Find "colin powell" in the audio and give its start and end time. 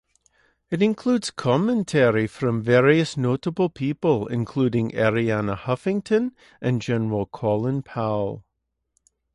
7.27-8.43